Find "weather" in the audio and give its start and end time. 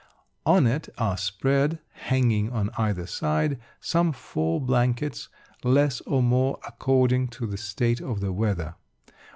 8.33-8.73